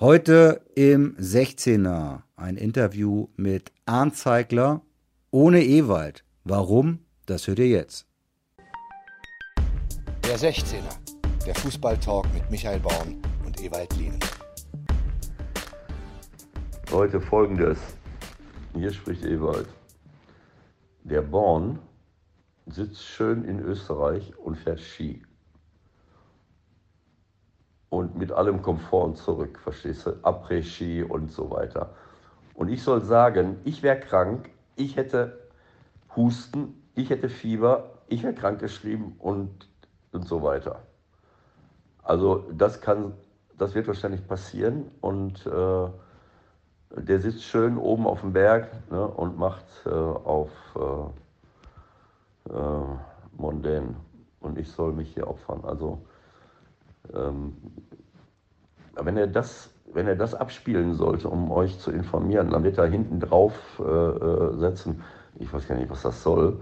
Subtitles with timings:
[0.00, 4.82] Heute im 16er ein Interview mit Arndt Zeigler
[5.32, 6.24] ohne Ewald.
[6.44, 7.00] Warum?
[7.26, 8.06] Das hört ihr jetzt.
[10.24, 14.20] Der 16er, der Fußballtalk mit Michael Baum und Ewald Lienen.
[16.92, 17.78] Leute, folgendes.
[18.76, 19.66] Hier spricht Ewald.
[21.02, 21.80] Der Born
[22.66, 25.22] sitzt schön in Österreich und fährt Ski.
[27.90, 30.10] Und mit allem Komfort zurück, verstehst du?
[30.22, 31.90] Après-Ski und so weiter.
[32.54, 35.38] Und ich soll sagen, ich wäre krank, ich hätte
[36.16, 39.68] Husten, ich hätte Fieber, ich wäre krank geschrieben und,
[40.12, 40.82] und so weiter.
[42.02, 43.14] Also das kann,
[43.56, 45.88] das wird wahrscheinlich passieren und äh,
[46.96, 52.84] der sitzt schön oben auf dem Berg ne, und macht äh, auf äh, äh,
[53.36, 53.94] Mondän
[54.40, 55.64] und ich soll mich hier opfern.
[55.64, 56.00] Also
[57.14, 57.56] ähm,
[58.96, 62.86] wenn er das wenn er das abspielen sollte, um euch zu informieren, dann wird er
[62.86, 65.02] hinten drauf äh, äh, setzen,
[65.38, 66.60] ich weiß gar nicht, was das soll.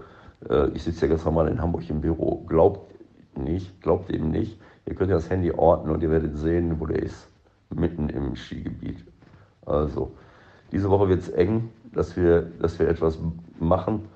[0.49, 2.43] Äh, ich sitze ja ganz normal in Hamburg im Büro.
[2.47, 2.93] Glaubt
[3.37, 4.59] nicht, glaubt eben nicht.
[4.85, 7.29] Ihr könnt ja das Handy orten und ihr werdet sehen, wo der ist.
[7.69, 9.05] Mitten im Skigebiet.
[9.65, 10.11] Also,
[10.71, 13.19] diese Woche wird es eng, dass wir, dass wir etwas
[13.59, 14.07] machen.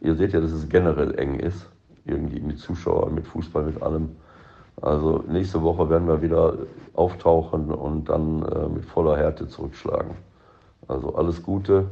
[0.00, 1.68] Ihr seht ja, dass es generell eng ist.
[2.04, 4.10] Irgendwie mit Zuschauern, mit Fußball, mit allem.
[4.80, 6.54] Also nächste Woche werden wir wieder
[6.94, 10.16] auftauchen und dann äh, mit voller Härte zurückschlagen.
[10.88, 11.90] Also alles Gute,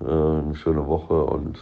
[0.00, 1.58] äh, eine schöne Woche und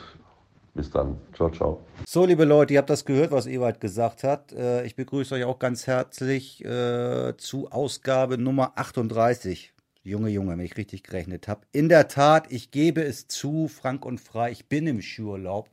[0.74, 1.16] bis dann.
[1.34, 1.80] Ciao, ciao.
[2.04, 4.52] So, liebe Leute, ihr habt das gehört, was Ewald gesagt hat.
[4.52, 9.72] Äh, ich begrüße euch auch ganz herzlich äh, zu Ausgabe Nummer 38.
[10.04, 11.62] Junge, Junge, wenn ich richtig gerechnet habe.
[11.72, 15.68] In der Tat, ich gebe es zu, frank und frei, ich bin im Skiurlaub.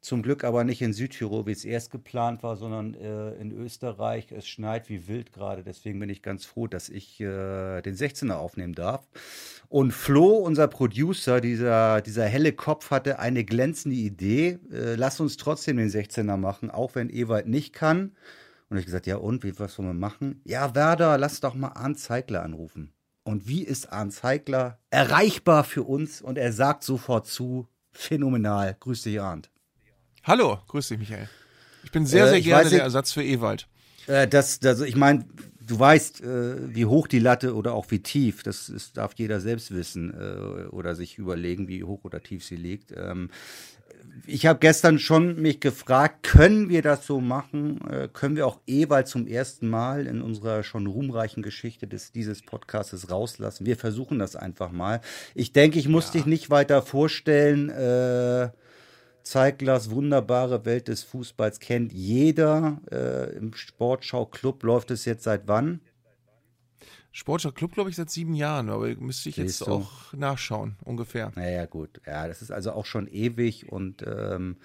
[0.00, 4.30] Zum Glück aber nicht in Südtirol, wie es erst geplant war, sondern äh, in Österreich.
[4.30, 5.64] Es schneit wie wild gerade.
[5.64, 9.08] Deswegen bin ich ganz froh, dass ich äh, den 16er aufnehmen darf.
[9.68, 14.60] Und Flo, unser Producer, dieser, dieser helle Kopf, hatte eine glänzende Idee.
[14.72, 18.12] Äh, lass uns trotzdem den 16er machen, auch wenn Ewald nicht kann.
[18.70, 20.42] Und ich gesagt, ja und, wie, was wollen wir machen?
[20.44, 22.92] Ja, Werder, lass doch mal Arndt Zeigler anrufen.
[23.24, 26.22] Und wie ist Arndt Zeigler erreichbar für uns?
[26.22, 28.76] Und er sagt sofort zu, phänomenal.
[28.78, 29.50] Grüß dich, Arndt.
[30.28, 31.26] Hallo, grüß dich, Michael.
[31.84, 33.66] Ich bin sehr, äh, sehr gerne der Ersatz für Ewald.
[34.06, 35.24] Äh, das, das, ich meine,
[35.66, 39.40] du weißt, äh, wie hoch die Latte oder auch wie tief, das ist, darf jeder
[39.40, 42.92] selbst wissen äh, oder sich überlegen, wie hoch oder tief sie liegt.
[42.94, 43.30] Ähm,
[44.26, 47.80] ich habe gestern schon mich gefragt, können wir das so machen?
[47.88, 52.42] Äh, können wir auch Ewald zum ersten Mal in unserer schon ruhmreichen Geschichte des, dieses
[52.42, 53.64] Podcastes rauslassen?
[53.64, 55.00] Wir versuchen das einfach mal.
[55.34, 56.12] Ich denke, ich muss ja.
[56.12, 57.70] dich nicht weiter vorstellen.
[57.70, 58.50] Äh,
[59.28, 62.80] Zeiglers wunderbare Welt des Fußballs kennt jeder.
[62.90, 65.80] Äh, Im Sportschau-Club läuft es jetzt seit wann?
[67.18, 71.32] Sportschau Club, glaube ich, seit sieben Jahren, aber müsste ich jetzt auch nachschauen, ungefähr.
[71.34, 72.00] Naja, gut.
[72.06, 74.56] Ja, das ist also auch schon ewig und ähm,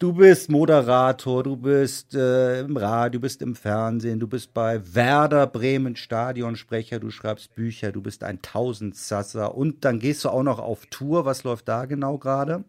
[0.00, 4.82] du bist Moderator, du bist äh, im Radio, du bist im Fernsehen, du bist bei
[4.94, 10.42] Werder Bremen Stadionsprecher, du schreibst Bücher, du bist ein Tausendsasser und dann gehst du auch
[10.42, 11.26] noch auf Tour.
[11.26, 12.64] Was läuft da genau gerade?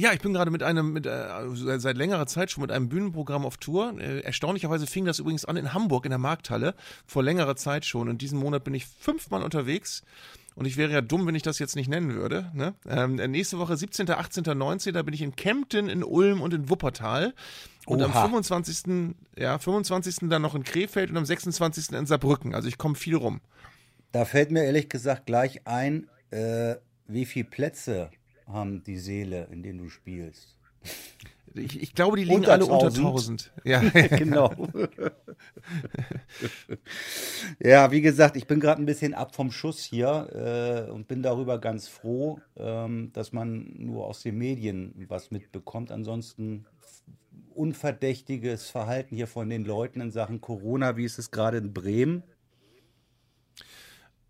[0.00, 3.44] Ja, ich bin gerade mit einem, mit, äh, seit längerer Zeit schon mit einem Bühnenprogramm
[3.44, 4.00] auf Tour.
[4.00, 6.74] Äh, erstaunlicherweise fing das übrigens an in Hamburg in der Markthalle,
[7.06, 8.08] vor längerer Zeit schon.
[8.08, 10.02] Und diesen Monat bin ich fünfmal unterwegs.
[10.54, 12.50] Und ich wäre ja dumm, wenn ich das jetzt nicht nennen würde.
[12.54, 12.72] Ne?
[12.88, 14.94] Ähm, nächste Woche 17., 18., 19.
[14.94, 17.34] Da bin ich in Kempten, in Ulm und in Wuppertal.
[17.84, 18.06] Und Oha.
[18.06, 19.16] am 25.
[19.36, 20.30] Ja, 25.
[20.30, 21.92] dann noch in Krefeld und am 26.
[21.92, 22.54] in Saarbrücken.
[22.54, 23.42] Also ich komme viel rum.
[24.12, 28.10] Da fällt mir ehrlich gesagt gleich ein, äh, wie viele Plätze
[28.52, 30.56] haben die Seele, in denen du spielst.
[31.54, 33.04] Ich, ich glaube, die liegen unter alle 1000.
[33.04, 33.52] unter 1000.
[33.64, 33.80] Ja,
[34.16, 34.54] genau.
[37.58, 41.22] ja, wie gesagt, ich bin gerade ein bisschen ab vom Schuss hier äh, und bin
[41.22, 45.90] darüber ganz froh, ähm, dass man nur aus den Medien was mitbekommt.
[45.90, 46.66] Ansonsten
[47.54, 52.22] unverdächtiges Verhalten hier von den Leuten in Sachen Corona, wie ist es gerade in Bremen?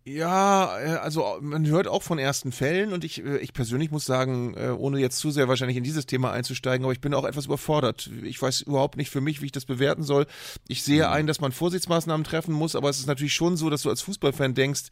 [0.03, 4.05] Ja, äh, also man hört auch von ersten Fällen und ich, äh, ich persönlich muss
[4.05, 7.23] sagen, äh, ohne jetzt zu sehr wahrscheinlich in dieses Thema einzusteigen, aber ich bin auch
[7.23, 8.09] etwas überfordert.
[8.23, 10.25] Ich weiß überhaupt nicht für mich, wie ich das bewerten soll.
[10.67, 11.13] Ich sehe mhm.
[11.13, 14.01] ein, dass man Vorsichtsmaßnahmen treffen muss, aber es ist natürlich schon so, dass du als
[14.01, 14.89] Fußballfan denkst,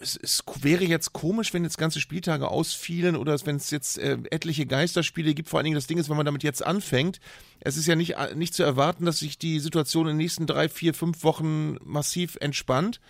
[0.00, 4.18] es, es wäre jetzt komisch, wenn jetzt ganze Spieltage ausfielen oder wenn es jetzt äh,
[4.30, 5.48] etliche Geisterspiele gibt.
[5.48, 7.20] Vor allen Dingen das Ding ist, wenn man damit jetzt anfängt,
[7.60, 10.68] es ist ja nicht, nicht zu erwarten, dass sich die Situation in den nächsten drei,
[10.68, 13.00] vier, fünf Wochen massiv entspannt.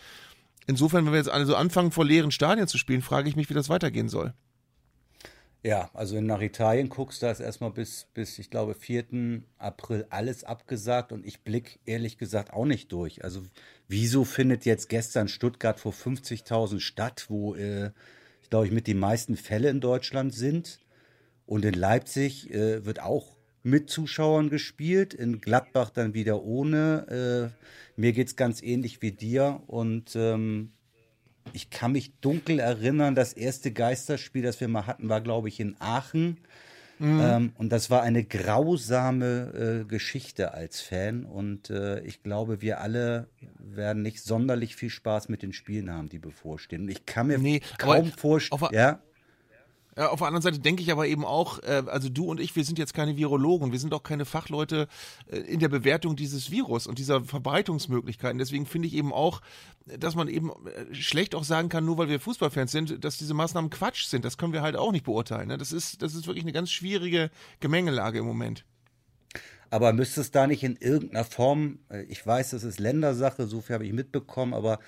[0.67, 3.51] Insofern, wenn wir jetzt alle so anfangen, vor leeren Stadien zu spielen, frage ich mich,
[3.51, 4.33] wie das weitergehen soll.
[5.63, 9.43] Ja, also wenn du nach Italien guckst, da ist erstmal bis, bis, ich glaube, 4.
[9.57, 13.25] April alles abgesagt und ich blick ehrlich gesagt auch nicht durch.
[13.25, 13.43] Also
[13.89, 17.93] wieso findet jetzt gestern Stuttgart vor 50.000 statt, wo, äh,
[18.43, 20.81] ich glaube, ich mit die meisten Fälle in Deutschland sind?
[21.47, 23.35] Und in Leipzig äh, wird auch
[23.65, 27.51] mit Zuschauern gespielt, in Gladbach dann wieder ohne.
[27.57, 30.71] Äh, mir geht's ganz ähnlich wie dir und ähm,
[31.53, 35.61] ich kann mich dunkel erinnern, das erste Geisterspiel, das wir mal hatten, war, glaube ich,
[35.61, 36.39] in Aachen.
[36.99, 37.21] Mhm.
[37.23, 41.25] Ähm, und das war eine grausame äh, Geschichte als Fan.
[41.25, 43.29] Und äh, ich glaube, wir alle
[43.59, 46.83] werden nicht sonderlich viel Spaß mit den Spielen haben, die bevorstehen.
[46.83, 48.73] Und ich kann mir nee, kaum vorstellen.
[48.73, 49.01] Ja?
[49.97, 52.55] Äh, auf der anderen Seite denke ich aber eben auch, äh, also du und ich,
[52.57, 54.89] wir sind jetzt keine Virologen, wir sind auch keine Fachleute
[55.31, 58.39] äh, in der Bewertung dieses Virus und dieser Verbreitungsmöglichkeiten.
[58.39, 59.41] Deswegen finde ich eben auch,
[59.87, 60.51] dass man eben
[60.93, 64.25] schlecht auch sagen kann, nur weil wir Fußballfans sind, dass diese Maßnahmen Quatsch sind.
[64.25, 65.49] Das können wir halt auch nicht beurteilen.
[65.49, 65.59] Ne?
[65.59, 67.31] Das ist, das ist wirklich eine ganz schwierige
[67.61, 68.65] Gemengelage im Moment.
[69.71, 73.75] Aber müsste es da nicht in irgendeiner Form, ich weiß, das ist Ländersache, so viel
[73.75, 74.79] habe ich mitbekommen, aber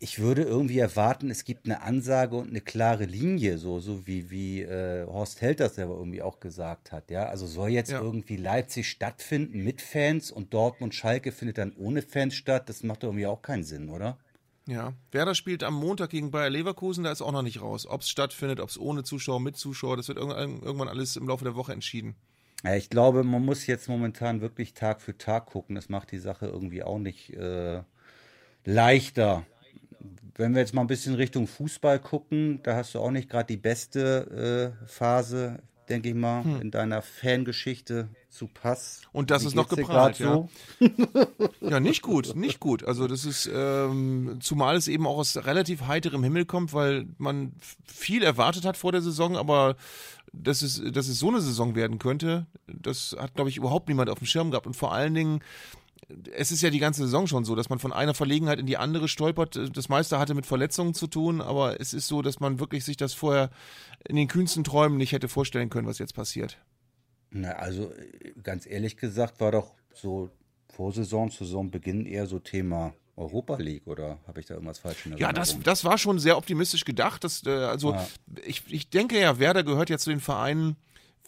[0.00, 4.30] ich würde irgendwie erwarten, es gibt eine Ansage und eine klare Linie, so, so wie,
[4.30, 7.10] wie äh, Horst Held das selber irgendwie auch gesagt hat.
[7.10, 8.00] Ja, also soll jetzt ja.
[8.00, 12.68] irgendwie Leipzig stattfinden mit Fans und Dortmund Schalke findet dann ohne Fans statt.
[12.68, 14.18] Das macht irgendwie auch keinen Sinn, oder?
[14.66, 17.86] Ja, Werder spielt am Montag gegen Bayer Leverkusen, da ist auch noch nicht raus.
[17.86, 21.44] Ob es stattfindet, ob es ohne Zuschauer, mit Zuschauer, das wird irgendwann alles im Laufe
[21.44, 22.16] der Woche entschieden.
[22.64, 25.74] Ja, ich glaube, man muss jetzt momentan wirklich Tag für Tag gucken.
[25.74, 27.82] Das macht die Sache irgendwie auch nicht äh,
[28.64, 29.46] leichter
[30.38, 33.46] wenn wir jetzt mal ein bisschen Richtung Fußball gucken, da hast du auch nicht gerade
[33.46, 35.58] die beste äh, Phase,
[35.88, 36.60] denke ich mal, hm.
[36.60, 39.02] in deiner Fangeschichte zu Pass.
[39.12, 40.32] Und das Wie ist noch geprahlt, ja.
[40.32, 40.48] So?
[41.60, 42.84] ja, nicht gut, nicht gut.
[42.84, 47.52] Also das ist, ähm, zumal es eben auch aus relativ heiterem Himmel kommt, weil man
[47.84, 49.76] viel erwartet hat vor der Saison, aber
[50.32, 54.08] dass es, dass es so eine Saison werden könnte, das hat, glaube ich, überhaupt niemand
[54.08, 54.66] auf dem Schirm gehabt.
[54.66, 55.40] Und vor allen Dingen
[56.34, 58.76] es ist ja die ganze Saison schon so, dass man von einer Verlegenheit in die
[58.76, 59.58] andere stolpert.
[59.74, 62.96] Das meiste hatte mit Verletzungen zu tun, aber es ist so, dass man wirklich sich
[62.96, 63.50] das vorher
[64.08, 66.58] in den kühnsten Träumen nicht hätte vorstellen können, was jetzt passiert.
[67.30, 67.92] Na, also
[68.42, 70.30] ganz ehrlich gesagt war doch so
[70.68, 75.16] vor Saison, Saisonbeginn eher so Thema Europa League oder habe ich da irgendwas falsch in
[75.16, 77.24] Ja, das, das war schon sehr optimistisch gedacht.
[77.24, 78.06] Dass, äh, also ja.
[78.46, 80.76] ich, ich denke ja, Werder gehört ja zu den Vereinen,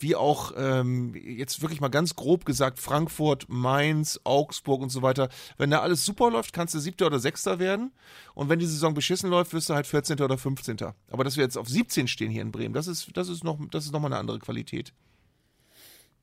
[0.03, 5.29] wie auch ähm, jetzt wirklich mal ganz grob gesagt Frankfurt, Mainz, Augsburg und so weiter.
[5.59, 7.93] Wenn da alles super läuft, kannst du Siebter oder Sechster werden.
[8.35, 10.21] Und wenn die Saison beschissen läuft, wirst du halt 14.
[10.21, 10.79] oder 15.
[11.11, 13.59] Aber dass wir jetzt auf 17 stehen hier in Bremen, das ist, das ist noch,
[13.71, 14.93] das ist noch mal eine andere Qualität.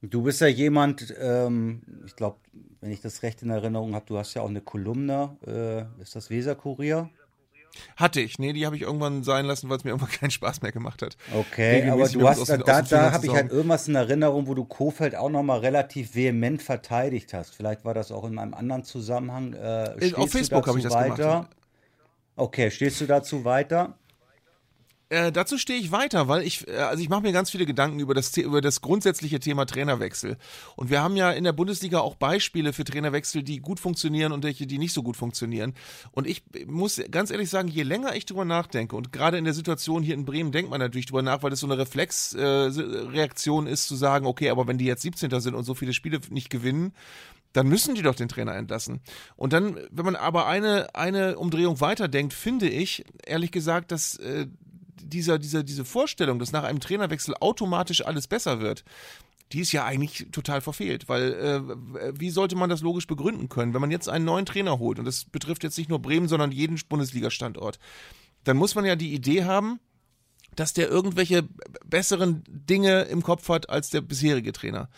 [0.02, 2.38] Du bist ja jemand, ähm, ich glaube,
[2.82, 6.16] wenn ich das recht in Erinnerung habe, du hast ja auch eine Kolumne, äh, ist
[6.16, 7.10] das Weser-Kurier?
[7.96, 8.40] Hatte ich.
[8.40, 11.02] Nee, die habe ich irgendwann sein lassen, weil es mir irgendwann keinen Spaß mehr gemacht
[11.02, 11.18] hat.
[11.34, 14.66] Okay, aber du hast, da, da, da habe ich halt irgendwas in Erinnerung, wo du
[14.66, 17.56] Kofeld auch nochmal relativ vehement verteidigt hast.
[17.56, 19.54] Vielleicht war das auch in einem anderen Zusammenhang.
[19.54, 21.16] Äh, Auf Facebook habe ich das weiter?
[21.16, 21.50] gemacht.
[22.36, 23.98] Okay, stehst du dazu weiter?
[25.10, 28.00] Äh, dazu stehe ich weiter, weil ich, äh, also ich mache mir ganz viele Gedanken
[28.00, 30.36] über das, über das grundsätzliche Thema Trainerwechsel.
[30.76, 34.44] Und wir haben ja in der Bundesliga auch Beispiele für Trainerwechsel, die gut funktionieren und
[34.44, 35.76] welche, die nicht so gut funktionieren.
[36.12, 39.54] Und ich muss ganz ehrlich sagen, je länger ich drüber nachdenke, und gerade in der
[39.54, 43.72] Situation hier in Bremen denkt man natürlich drüber nach, weil das so eine Reflexreaktion äh,
[43.72, 45.40] ist, zu sagen, okay, aber wenn die jetzt 17.
[45.40, 46.92] sind und so viele Spiele nicht gewinnen,
[47.54, 49.00] dann müssen die doch den Trainer entlassen.
[49.38, 54.48] Und dann, wenn man aber eine, eine Umdrehung weiterdenkt, finde ich, ehrlich gesagt, dass äh,
[55.02, 58.84] dieser, dieser, diese Vorstellung, dass nach einem Trainerwechsel automatisch alles besser wird,
[59.54, 63.74] die ist ja eigentlich total verfehlt, weil äh, wie sollte man das logisch begründen können,
[63.74, 66.52] wenn man jetzt einen neuen Trainer holt und das betrifft jetzt nicht nur Bremen, sondern
[66.52, 67.80] jeden Bundesliga-Standort,
[68.44, 69.80] dann muss man ja die Idee haben,
[70.56, 71.48] dass der irgendwelche
[71.86, 74.90] besseren Dinge im Kopf hat als der bisherige Trainer.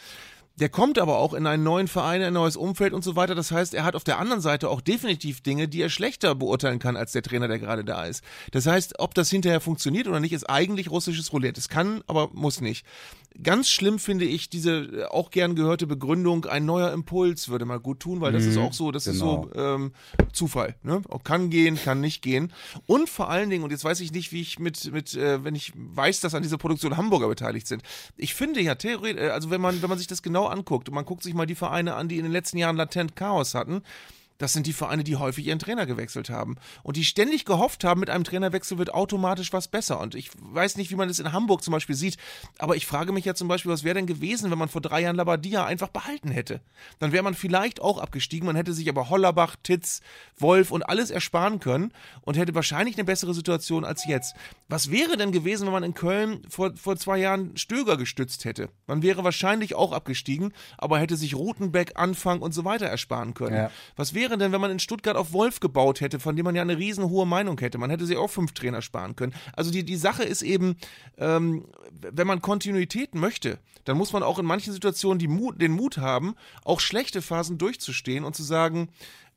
[0.60, 3.34] Der kommt aber auch in einen neuen Verein, ein neues Umfeld und so weiter.
[3.34, 6.80] Das heißt, er hat auf der anderen Seite auch definitiv Dinge, die er schlechter beurteilen
[6.80, 8.24] kann als der Trainer, der gerade da ist.
[8.52, 11.60] Das heißt, ob das hinterher funktioniert oder nicht, ist eigentlich russisches Roulette.
[11.60, 12.86] Es kann, aber muss nicht.
[13.42, 17.80] Ganz schlimm finde ich diese äh, auch gern gehörte Begründung, ein neuer Impuls würde mal
[17.80, 19.46] gut tun, weil das mhm, ist auch so, das genau.
[19.46, 19.92] ist so ähm,
[20.34, 20.76] Zufall.
[20.84, 21.02] Ne?
[21.24, 22.52] Kann gehen, kann nicht gehen.
[22.86, 25.56] Und vor allen Dingen, und jetzt weiß ich nicht, wie ich mit, mit äh, wenn
[25.56, 27.84] ich weiß, dass an dieser Produktion Hamburger beteiligt sind.
[28.18, 30.96] Ich finde ja, theoretisch, äh, also wenn man, wenn man sich das genau anguckt und
[30.96, 33.84] man guckt sich mal die Vereine an, die in den letzten Jahren latent Chaos hatten,
[34.40, 38.00] Das sind die Vereine, die häufig ihren Trainer gewechselt haben und die ständig gehofft haben,
[38.00, 40.00] mit einem Trainerwechsel wird automatisch was besser.
[40.00, 42.18] Und ich weiß nicht, wie man das in Hamburg zum Beispiel sieht,
[42.58, 45.02] aber ich frage mich ja zum Beispiel, was wäre denn gewesen, wenn man vor drei
[45.02, 46.62] Jahren Labadia einfach behalten hätte?
[47.00, 50.02] Dann wäre man vielleicht auch abgestiegen, man hätte sich aber Hollerbach, Titz,
[50.38, 51.92] Wolf und alles ersparen können
[52.22, 54.36] und hätte wahrscheinlich eine bessere Situation als jetzt.
[54.70, 58.70] Was wäre denn gewesen, wenn man in Köln vor, vor zwei Jahren Stöger gestützt hätte?
[58.88, 63.56] Man wäre wahrscheinlich auch abgestiegen, aber hätte sich Rutenbeck, Anfang und so weiter ersparen können.
[63.58, 63.72] Ja.
[63.98, 66.56] Was wäre wäre denn, wenn man in Stuttgart auf Wolf gebaut hätte, von dem man
[66.56, 67.78] ja eine riesenhohe Meinung hätte?
[67.78, 69.34] Man hätte sich auch fünf Trainer sparen können.
[69.54, 70.78] Also die, die Sache ist eben,
[71.18, 75.98] ähm, wenn man Kontinuität möchte, dann muss man auch in manchen Situationen Mut, den Mut
[75.98, 78.90] haben, auch schlechte Phasen durchzustehen und zu sagen,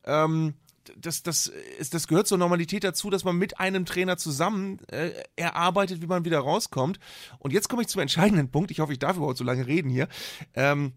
[0.05, 0.55] ähm,
[0.97, 1.47] das, das,
[1.79, 6.07] ist, das gehört zur Normalität dazu, dass man mit einem Trainer zusammen äh, erarbeitet, wie
[6.07, 6.99] man wieder rauskommt.
[7.39, 8.71] Und jetzt komme ich zum entscheidenden Punkt.
[8.71, 10.09] Ich hoffe, ich darf überhaupt so lange reden hier.
[10.55, 10.93] Ähm,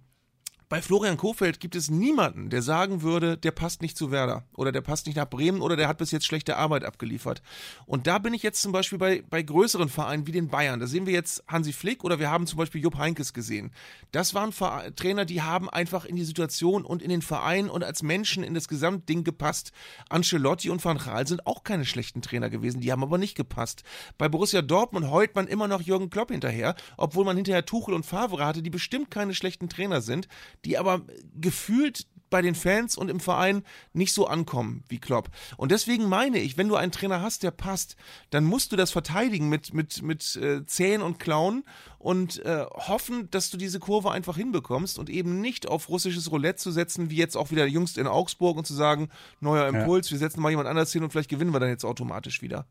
[0.67, 4.71] bei Florian Kofeld gibt es niemanden, der sagen würde, der passt nicht zu Werder oder
[4.71, 7.43] der passt nicht nach Bremen oder der hat bis jetzt schlechte Arbeit abgeliefert.
[7.85, 10.79] Und da bin ich jetzt zum Beispiel bei, bei größeren Vereinen wie den Bayern.
[10.79, 13.71] Da sehen wir jetzt Hansi Flick oder wir haben zum Beispiel Jupp Heinkes gesehen.
[14.11, 14.53] Das waren
[14.95, 18.55] Trainer, die haben einfach in die Situation und in den Verein und als Menschen in
[18.55, 19.71] das Gesamtding gepasst.
[20.09, 23.83] Ancelotti und Van Gaal sind auch keine schlechten Trainer gewesen, die haben aber nicht gepasst.
[24.17, 28.05] Bei Borussia Dortmund heult man immer noch Jürgen Klopp hinterher, obwohl man hinterher Tuchel und
[28.05, 30.27] Favre hatte, die bestimmt keine schlechten Trainer sind
[30.63, 31.01] die aber
[31.35, 35.29] gefühlt bei den Fans und im Verein nicht so ankommen wie Klopp.
[35.57, 37.95] Und deswegen meine ich, wenn du einen Trainer hast, der passt,
[38.29, 41.63] dann musst du das verteidigen mit, mit, mit äh, Zähnen und Klauen
[41.97, 46.57] und äh, hoffen, dass du diese Kurve einfach hinbekommst und eben nicht auf russisches Roulette
[46.57, 49.09] zu setzen, wie jetzt auch wieder jüngst in Augsburg und zu sagen,
[49.39, 50.11] neuer Impuls, ja.
[50.11, 52.65] wir setzen mal jemand anders hin und vielleicht gewinnen wir dann jetzt automatisch wieder.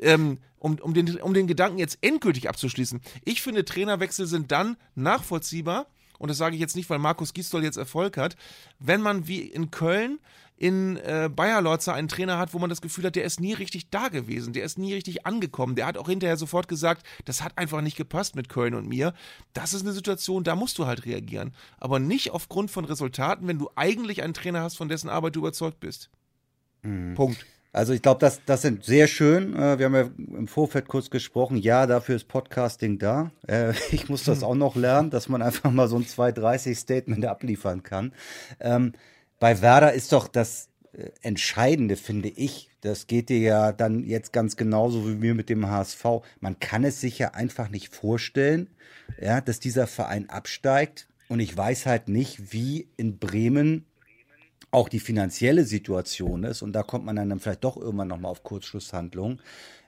[0.00, 4.76] Ähm, um, um, den, um den Gedanken jetzt endgültig abzuschließen, ich finde, Trainerwechsel sind dann
[4.96, 5.86] nachvollziehbar,
[6.18, 8.36] und das sage ich jetzt nicht, weil Markus Gisdol jetzt Erfolg hat,
[8.78, 10.18] wenn man wie in Köln
[10.58, 13.52] in äh, Bayer Lorzer einen Trainer hat, wo man das Gefühl hat, der ist nie
[13.52, 15.76] richtig da gewesen, der ist nie richtig angekommen.
[15.76, 19.14] Der hat auch hinterher sofort gesagt, das hat einfach nicht gepasst mit Köln und mir.
[19.52, 21.54] Das ist eine Situation, da musst du halt reagieren.
[21.78, 25.40] Aber nicht aufgrund von Resultaten, wenn du eigentlich einen Trainer hast, von dessen Arbeit du
[25.40, 26.10] überzeugt bist.
[26.82, 27.14] Mhm.
[27.14, 27.46] Punkt.
[27.72, 29.54] Also ich glaube, das, das sind sehr schön.
[29.54, 33.30] Äh, wir haben ja im Vorfeld kurz gesprochen, ja, dafür ist Podcasting da.
[33.46, 37.82] Äh, ich muss das auch noch lernen, dass man einfach mal so ein 230-Statement abliefern
[37.82, 38.12] kann.
[38.60, 38.92] Ähm,
[39.38, 44.32] bei Werder ist doch das äh, Entscheidende, finde ich, das geht dir ja dann jetzt
[44.32, 46.04] ganz genauso wie mir mit dem HSV.
[46.40, 48.68] Man kann es sich ja einfach nicht vorstellen,
[49.20, 51.08] ja, dass dieser Verein absteigt.
[51.28, 53.84] Und ich weiß halt nicht, wie in Bremen
[54.70, 58.42] auch die finanzielle Situation ist, und da kommt man dann vielleicht doch irgendwann nochmal auf
[58.42, 59.40] Kurzschlusshandlungen,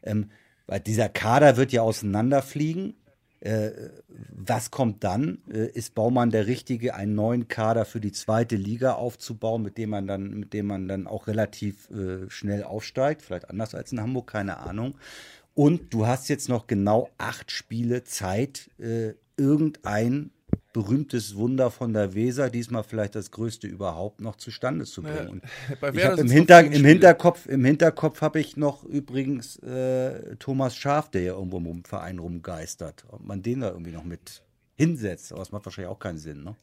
[0.03, 0.31] ähm,
[0.67, 2.95] weil dieser Kader wird ja auseinanderfliegen.
[3.41, 3.71] Äh,
[4.09, 5.39] was kommt dann?
[5.51, 9.91] Äh, ist Baumann der Richtige, einen neuen Kader für die zweite Liga aufzubauen, mit dem
[9.91, 13.23] man dann, mit dem man dann auch relativ äh, schnell aufsteigt?
[13.23, 14.97] Vielleicht anders als in Hamburg, keine Ahnung.
[15.55, 20.31] Und du hast jetzt noch genau acht Spiele Zeit, äh, irgendein
[20.73, 25.43] berühmtes Wunder von der Weser, diesmal vielleicht das größte überhaupt noch zustande zu bringen.
[25.93, 31.11] Ja, ich im, Hinter, im Hinterkopf, im Hinterkopf habe ich noch übrigens äh, Thomas Schaf,
[31.11, 33.05] der ja irgendwo im Verein rumgeistert.
[33.09, 34.43] Ob man den da irgendwie noch mit
[34.77, 36.55] hinsetzt, aber das macht wahrscheinlich auch keinen Sinn, ne?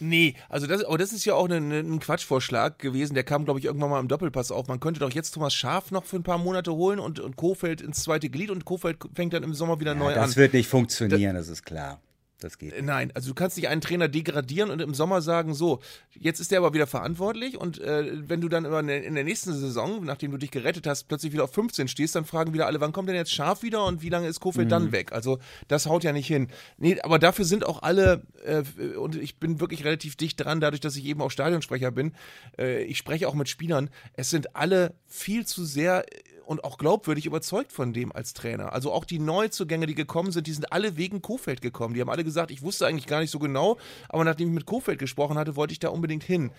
[0.00, 3.14] Nee, also das, aber das ist ja auch ein, ein Quatschvorschlag gewesen.
[3.14, 4.66] Der kam, glaube ich, irgendwann mal im Doppelpass auf.
[4.66, 7.80] Man könnte doch jetzt Thomas Schaf noch für ein paar Monate holen und, und Kofeld
[7.80, 10.28] ins zweite Glied und Kofeld fängt dann im Sommer wieder ja, neu das an.
[10.30, 12.00] Das wird nicht funktionieren, das, das ist klar.
[12.42, 12.72] Das geht.
[12.72, 12.84] Nicht.
[12.84, 15.80] Nein, also du kannst nicht einen Trainer degradieren und im Sommer sagen, so,
[16.10, 20.04] jetzt ist der aber wieder verantwortlich und äh, wenn du dann in der nächsten Saison,
[20.04, 22.92] nachdem du dich gerettet hast, plötzlich wieder auf 15 stehst, dann fragen wieder alle, wann
[22.92, 24.70] kommt denn jetzt Scharf wieder und wie lange ist Kofeld mhm.
[24.70, 25.12] dann weg?
[25.12, 26.48] Also das haut ja nicht hin.
[26.78, 28.62] Nee, aber dafür sind auch alle, äh,
[28.96, 32.12] und ich bin wirklich relativ dicht dran, dadurch, dass ich eben auch Stadionsprecher bin,
[32.58, 36.04] äh, ich spreche auch mit Spielern, es sind alle viel zu sehr
[36.44, 38.72] und auch glaubwürdig überzeugt von dem als Trainer.
[38.72, 41.94] Also auch die Neuzugänge, die gekommen sind, die sind alle wegen Kofeld gekommen.
[41.94, 44.66] Die haben alle gesagt, ich wusste eigentlich gar nicht so genau, aber nachdem ich mit
[44.66, 46.50] Kofeld gesprochen hatte, wollte ich da unbedingt hin.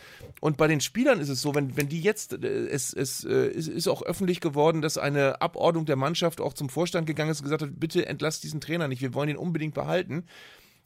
[0.42, 3.50] Und bei den Spielern ist es so, wenn, wenn die jetzt, äh, es, es, äh,
[3.50, 7.40] es ist auch öffentlich geworden, dass eine Abordnung der Mannschaft auch zum Vorstand gegangen ist
[7.40, 10.26] und gesagt hat, bitte entlasst diesen Trainer nicht, wir wollen ihn unbedingt behalten.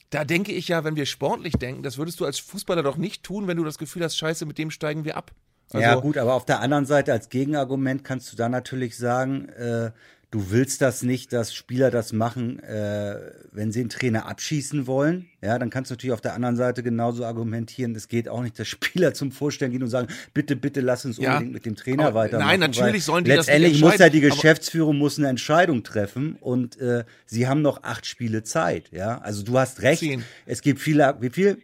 [0.09, 3.23] Da denke ich ja, wenn wir sportlich denken, das würdest du als Fußballer doch nicht
[3.23, 5.31] tun, wenn du das Gefühl hast, scheiße, mit dem steigen wir ab.
[5.71, 9.49] Also, ja, gut, aber auf der anderen Seite als Gegenargument kannst du da natürlich sagen,
[9.49, 9.91] äh,
[10.31, 13.15] du willst das nicht, dass Spieler das machen, äh,
[13.51, 15.27] wenn sie einen Trainer abschießen wollen.
[15.41, 18.59] Ja, dann kannst du natürlich auf der anderen Seite genauso argumentieren, es geht auch nicht,
[18.59, 21.75] dass Spieler zum Vorstellen gehen und sagen, bitte, bitte lass uns ja, unbedingt mit dem
[21.75, 22.47] Trainer weitermachen.
[22.47, 26.37] Nein, natürlich sollen die letztendlich das nicht muss ja die Geschäftsführung muss eine Entscheidung treffen
[26.39, 28.91] und äh, sie haben noch acht Spiele Zeit.
[28.91, 29.99] Ja, also du hast recht.
[29.99, 30.23] Zehn.
[30.45, 31.61] Es gibt viele, wie viel?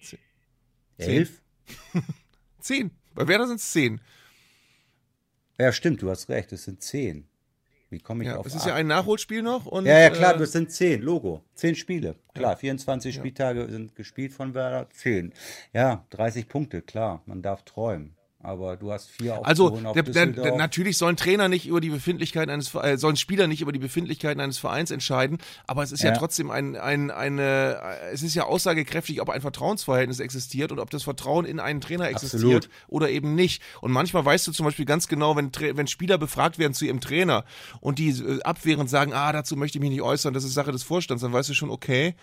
[0.00, 0.18] Zehn.
[0.98, 1.42] Elf?
[2.60, 2.90] Zehn.
[3.14, 4.00] Bei Werder sind es zehn.
[5.58, 7.26] Ja, stimmt, du hast recht, es sind zehn.
[7.90, 8.68] Wie komme ich Ja, auf es ist acht?
[8.68, 9.66] ja ein Nachholspiel noch.
[9.66, 11.42] Und, Ja, ja, klar, äh, das sind zehn, Logo.
[11.54, 12.14] Zehn Spiele.
[12.34, 15.32] Klar, 24 Spieltage sind gespielt von Werder, zehn.
[15.72, 18.14] Ja, 30 Punkte, klar, man darf träumen.
[18.42, 21.90] Aber du hast vier Also aufzuholen auf der, der, natürlich sollen Trainer nicht über die
[21.90, 26.02] Befindlichkeiten eines äh, sollen Spieler nicht über die Befindlichkeiten eines Vereins entscheiden, aber es ist
[26.02, 26.16] ja, Ja.
[26.16, 30.88] trotzdem ein, ein eine äh, es ist ja aussagekräftig, ob ein Vertrauensverhältnis existiert und ob
[30.88, 32.70] das Vertrauen in einen Trainer existiert Absolut.
[32.88, 33.62] oder eben nicht.
[33.82, 37.02] Und manchmal weißt du zum Beispiel ganz genau, wenn wenn Spieler befragt werden zu ihrem
[37.02, 37.44] Trainer
[37.80, 40.72] und die äh, abwehrend sagen, ah dazu möchte ich mich nicht äußern, das ist Sache
[40.72, 42.14] des Vorstands, dann weißt du schon, okay,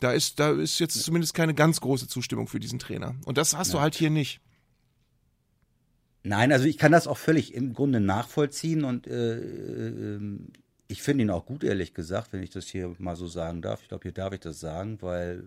[0.00, 3.14] da ist da ist jetzt zumindest keine ganz große Zustimmung für diesen Trainer.
[3.24, 4.40] Und das hast du halt hier nicht.
[6.24, 10.52] Nein, also ich kann das auch völlig im Grunde nachvollziehen und äh, ähm,
[10.92, 13.80] ich finde ihn auch gut, ehrlich gesagt, wenn ich das hier mal so sagen darf.
[13.82, 15.42] Ich glaube, hier darf ich das sagen, weil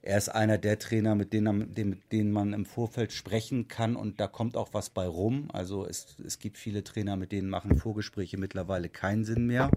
[0.00, 4.20] er ist einer der Trainer, mit denen, mit denen man im Vorfeld sprechen kann und
[4.20, 5.48] da kommt auch was bei rum.
[5.52, 9.70] Also es, es gibt viele Trainer, mit denen machen Vorgespräche mittlerweile keinen Sinn mehr.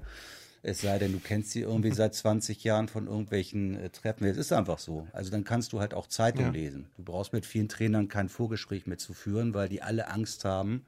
[0.61, 4.25] Es sei denn, du kennst sie irgendwie seit 20 Jahren von irgendwelchen äh, Treffen.
[4.25, 5.07] Es ist einfach so.
[5.13, 6.51] Also dann kannst du halt auch Zeitung Ja.
[6.51, 6.87] lesen.
[6.97, 10.85] Du brauchst mit vielen Trainern kein Vorgespräch mehr zu führen, weil die alle Angst haben,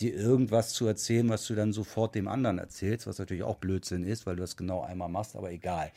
[0.00, 4.04] dir irgendwas zu erzählen, was du dann sofort dem anderen erzählst, was natürlich auch Blödsinn
[4.04, 5.90] ist, weil du das genau einmal machst, aber egal.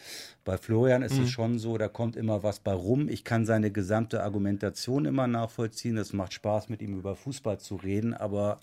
[0.45, 3.09] Bei Florian ist es schon so, da kommt immer was bei rum.
[3.09, 5.97] Ich kann seine gesamte Argumentation immer nachvollziehen.
[5.97, 8.59] Es macht Spaß, mit ihm über Fußball zu reden, aber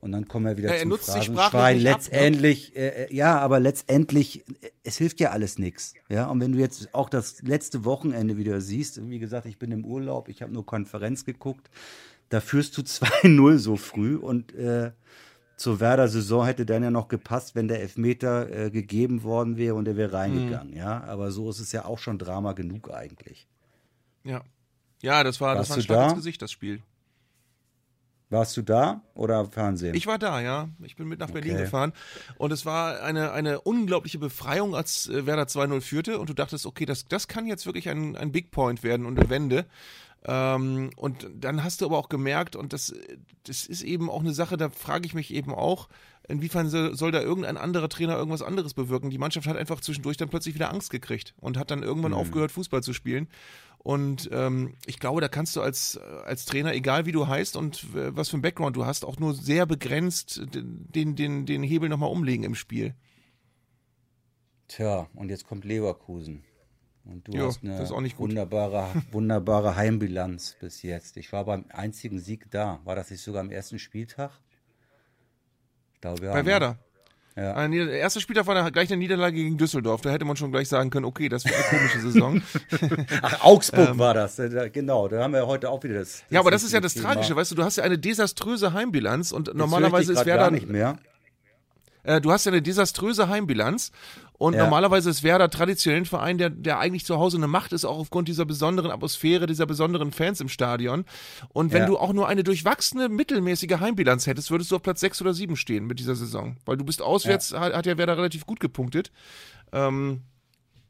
[0.00, 1.80] und dann kommen wir wieder Ja, er zum nutzt Phrasenschwein.
[1.80, 5.94] Letztendlich, äh, äh, ja, aber letztendlich, äh, es hilft ja alles nichts.
[6.08, 9.72] Ja, und wenn du jetzt auch das letzte Wochenende wieder siehst, wie gesagt, ich bin
[9.72, 11.70] im Urlaub, ich habe nur Konferenz geguckt,
[12.28, 14.92] da führst du 2-0 so früh und äh,
[15.56, 19.88] zur Werder-Saison hätte dann ja noch gepasst, wenn der Elfmeter äh, gegeben worden wäre und
[19.88, 20.72] er wäre reingegangen.
[20.72, 20.76] Mhm.
[20.76, 23.48] Ja, aber so ist es ja auch schon Drama genug eigentlich.
[24.22, 24.42] Ja.
[25.02, 26.14] Ja, das war, das Warst war ein Schlag da?
[26.14, 26.82] Gesicht, das Spiel.
[28.28, 29.94] Warst du da oder Fernsehen?
[29.94, 30.68] Ich war da, ja.
[30.82, 31.62] Ich bin mit nach Berlin Okay.
[31.62, 31.92] gefahren.
[32.38, 36.18] Und es war eine, eine unglaubliche Befreiung, als äh, Werder 2-0 führte.
[36.18, 39.18] Und du dachtest, okay, das, das kann jetzt wirklich ein, ein Big Point werden und
[39.18, 39.64] eine Wende.
[40.24, 42.92] Ähm, und dann hast du aber auch gemerkt, und das,
[43.44, 45.88] das ist eben auch eine Sache, da frage ich mich eben auch,
[46.26, 49.10] inwiefern soll, soll da irgendein anderer Trainer irgendwas anderes bewirken?
[49.10, 52.50] Die Mannschaft hat einfach zwischendurch dann plötzlich wieder Angst gekriegt und hat dann irgendwann aufgehört,
[52.50, 53.28] Fußball zu spielen.
[53.86, 57.84] Und ähm, ich glaube, da kannst du als, als Trainer, egal wie du heißt und
[57.94, 61.88] äh, was für ein Background du hast, auch nur sehr begrenzt den, den, den Hebel
[61.88, 62.96] nochmal umlegen im Spiel.
[64.66, 66.42] Tja, und jetzt kommt Leverkusen.
[67.04, 67.78] Und du Jo, hast eine
[68.18, 71.16] wunderbare, wunderbare Heimbilanz bis jetzt.
[71.16, 72.80] Ich war beim einzigen Sieg da.
[72.82, 74.32] War das nicht sogar am ersten Spieltag?
[75.94, 76.32] Ich glaube, ja.
[76.32, 76.46] Bei ne?
[76.46, 76.78] Werder.
[77.36, 77.52] Ja.
[77.54, 80.00] Ein Nieder- Der erste Spieltag war gleich eine Niederlage gegen Düsseldorf.
[80.00, 82.42] Da hätte man schon gleich sagen können, okay, das wird eine komische Saison.
[83.22, 84.38] Ach, Augsburg war das.
[84.38, 86.22] äh, Genau, da haben wir heute auch wieder das.
[86.30, 87.12] ja, aber das ist ja das Thema.
[87.12, 90.50] Tragische, weißt du, du hast ja eine desaströse Heimbilanz und Jetzt normalerweise ist Werder gar
[90.50, 90.96] nicht mehr.
[92.06, 93.90] Äh, du hast ja eine desaströse Heimbilanz
[94.38, 94.62] und Ja.
[94.62, 97.98] normalerweise ist Werder traditionell ein Verein, der, der eigentlich zu Hause eine Macht ist, auch
[97.98, 101.04] aufgrund dieser besonderen Atmosphäre, dieser besonderen Fans im Stadion.
[101.48, 101.86] Und wenn Ja.
[101.86, 105.56] du auch nur eine durchwachsene, mittelmäßige Heimbilanz hättest, würdest du auf Platz 6 oder 7
[105.56, 106.56] stehen mit dieser Saison.
[106.64, 109.10] Weil du bist auswärts, hat, hat ja Werder relativ gut gepunktet.
[109.72, 110.22] Ähm,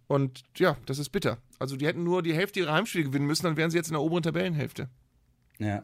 [0.08, 1.38] und ja, das ist bitter.
[1.58, 3.94] Also die hätten nur die Hälfte ihrer Heimspiele gewinnen müssen, dann wären sie jetzt in
[3.94, 4.88] der oberen Tabellenhälfte.
[5.58, 5.82] Ja.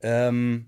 [0.00, 0.66] Ähm,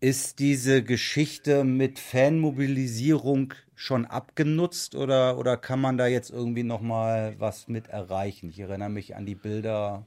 [0.00, 7.34] ist diese Geschichte mit Fanmobilisierung schon abgenutzt oder, oder kann man da jetzt irgendwie nochmal
[7.38, 8.50] was mit erreichen?
[8.50, 10.06] Ich erinnere mich an die Bilder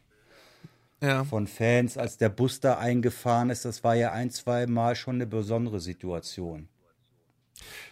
[1.01, 1.23] Ja.
[1.23, 3.65] von Fans, als der Bus da eingefahren ist.
[3.65, 6.67] Das war ja ein, zwei Mal schon eine besondere Situation.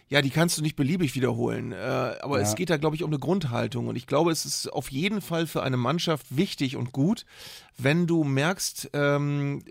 [0.10, 1.72] Ja, die kannst du nicht beliebig wiederholen.
[1.72, 2.42] Äh, aber Ja.
[2.42, 3.88] es geht da, glaube ich, um eine Grundhaltung.
[3.88, 7.26] Und ich glaube, es ist auf jeden Fall für eine Mannschaft wichtig und gut,
[7.82, 9.64] wenn du merkst, ähm,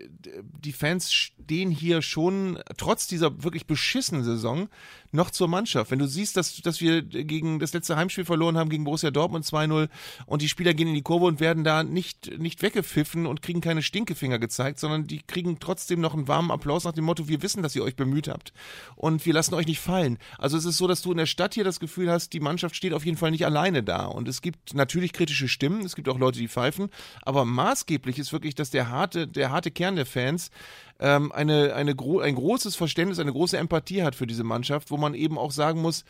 [0.63, 4.69] die Fans stehen hier schon trotz dieser wirklich beschissenen Saison
[5.11, 5.91] noch zur Mannschaft.
[5.91, 9.45] Wenn du siehst, dass, dass wir gegen das letzte Heimspiel verloren haben gegen Borussia Dortmund
[9.45, 9.89] 2-0
[10.27, 13.61] und die Spieler gehen in die Kurve und werden da nicht, nicht weggepfiffen und kriegen
[13.61, 17.41] keine Stinkefinger gezeigt, sondern die kriegen trotzdem noch einen warmen Applaus nach dem Motto, wir
[17.41, 18.53] wissen, dass ihr euch bemüht habt
[18.95, 20.19] und wir lassen euch nicht fallen.
[20.37, 22.75] Also es ist so, dass du in der Stadt hier das Gefühl hast, die Mannschaft
[22.75, 26.09] steht auf jeden Fall nicht alleine da und es gibt natürlich kritische Stimmen, es gibt
[26.09, 26.89] auch Leute, die pfeifen,
[27.23, 30.51] aber maßgeblich ist wirklich, dass der harte, der harte Kern der Fans
[30.99, 34.97] ähm, eine, eine gro ein großes Verständnis, eine große Empathie hat für diese Mannschaft, wo
[34.97, 36.05] man eben auch sagen muss,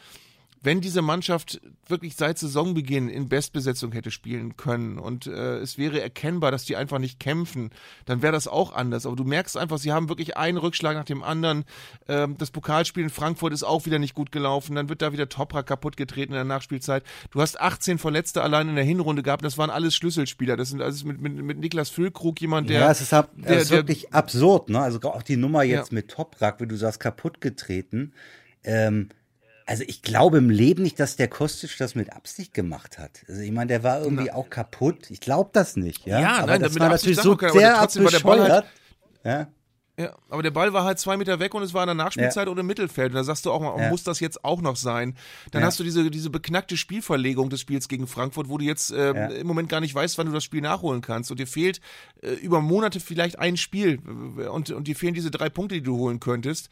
[0.62, 6.02] wenn diese Mannschaft wirklich seit Saisonbeginn in Bestbesetzung hätte spielen können und äh, es wäre
[6.02, 7.70] erkennbar, dass die einfach nicht kämpfen,
[8.06, 9.06] dann wäre das auch anders.
[9.06, 11.64] Aber du merkst einfach, sie haben wirklich einen Rückschlag nach dem anderen.
[12.08, 14.76] Ähm, das Pokalspiel in Frankfurt ist auch wieder nicht gut gelaufen.
[14.76, 17.04] Dann wird da wieder Toprak kaputt getreten in der Nachspielzeit.
[17.32, 19.46] Du hast 18 Verletzte allein in der Hinrunde gehabt.
[19.46, 20.58] Das waren alles Schlüsselspieler.
[20.58, 22.82] Das sind also mit, mit, mit Niklas Füllkrug jemand, der.
[22.82, 24.80] Ja, es ist, ab, der, es ist der, wirklich absurd, ne?
[24.82, 25.96] Also auch die Nummer jetzt Ja.
[25.96, 28.14] mit Toprak, wie du sagst, kaputt getreten.
[28.64, 29.10] Ähm,
[29.70, 33.24] also ich glaube im Leben nicht, dass der Kostic das mit Absicht gemacht hat.
[33.28, 35.12] Also ich meine, der war irgendwie auch kaputt.
[35.12, 36.20] Ich glaube das nicht, ja.
[36.20, 38.66] Ja, aber nein, das war natürlich so aber sehr war der Ball halt-.
[39.24, 39.48] Ja.
[40.00, 42.48] Ja, aber der Ball war halt zwei Meter weg und es war in der Nachspielzeit
[42.48, 43.10] oder im Mittelfeld.
[43.12, 43.90] Und da sagst du auch mal, Ja.
[43.90, 45.16] muss das jetzt auch noch sein?
[45.52, 45.68] Dann Ja.
[45.68, 49.28] hast du diese, diese beknackte Spielverlegung des Spiels gegen Frankfurt, wo du jetzt ähm, Ja.
[49.28, 51.32] im Moment gar nicht weißt, wann du das Spiel nachholen kannst.
[51.32, 51.82] Und dir fehlt
[52.22, 54.00] äh, über Monate vielleicht ein Spiel
[54.38, 56.70] äh, und, und dir fehlen diese drei Punkte, die du holen könntest.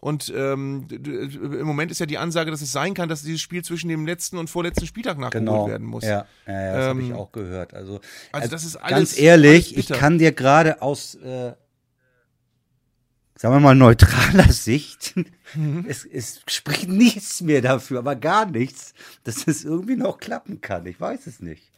[0.00, 3.62] Und ähm, im Moment ist ja die Ansage, dass es sein kann, dass dieses Spiel
[3.62, 5.68] zwischen dem letzten und vorletzten Spieltag nachgeholt Genau.
[5.68, 6.04] werden muss.
[6.04, 7.74] Ja, ja, ja das habe ich Ähm, auch gehört.
[7.74, 8.00] Also,
[8.32, 11.52] also das ist ganz alles- ehrlich, alles ich kann dir gerade aus, äh,
[13.40, 15.14] sagen wir mal, neutraler Sicht,
[15.54, 15.86] Mhm.
[15.88, 18.92] es, es spricht nichts mehr dafür, aber gar nichts,
[19.24, 20.84] dass es irgendwie noch klappen kann.
[20.86, 21.69] Ich weiß es nicht.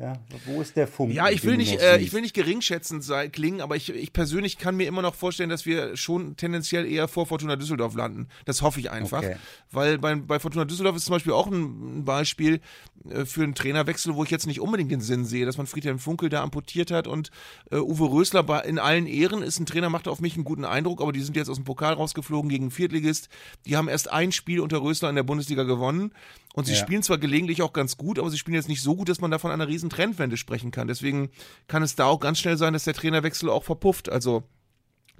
[0.00, 0.14] Ja,
[0.46, 1.14] wo ist der Funken?
[1.14, 4.58] Ja, ich will nicht, äh, ich will nicht geringschätzend sein, klingen, aber ich, ich persönlich
[4.58, 8.28] kann mir immer noch vorstellen, dass wir schon tendenziell eher vor Fortuna Düsseldorf landen.
[8.44, 9.18] Das hoffe ich einfach.
[9.18, 9.36] Okay.
[9.70, 12.60] Weil bei, bei Fortuna Düsseldorf ist zum Beispiel auch ein, ein Beispiel
[13.08, 16.00] äh, für einen Trainerwechsel, wo ich jetzt nicht unbedingt den Sinn sehe, dass man Friedhelm
[16.00, 17.30] Funkel da amputiert hat und
[17.70, 20.64] äh, Uwe Rösler bei, in allen Ehren ist ein Trainer, macht auf mich einen guten
[20.64, 23.28] Eindruck, aber die sind jetzt aus dem Pokal rausgeflogen gegen einen Viertligist.
[23.64, 26.12] Die haben erst ein Spiel unter Rösler in der Bundesliga gewonnen
[26.54, 26.78] und sie Ja.
[26.78, 29.30] spielen zwar gelegentlich auch ganz gut, aber sie spielen jetzt nicht so gut, dass man
[29.30, 30.88] da von einer riesen Trendwende sprechen kann.
[30.88, 31.28] Deswegen
[31.68, 34.08] kann es da auch ganz schnell sein, dass der Trainerwechsel auch verpufft.
[34.08, 34.44] Also